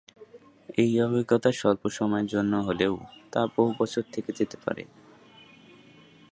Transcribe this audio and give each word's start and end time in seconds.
এই 0.77 0.91
অভিজ্ঞতা 1.01 1.49
স্বল্প 1.51 1.83
সময়ের 1.89 2.27
জন্য 2.27 2.53
হলেও 2.67 2.93
তা 3.31 3.41
বহু 3.47 3.71
বছর 3.79 4.03
থেকে 4.11 4.31
যেতে 4.33 4.57
পারে। 4.65 4.83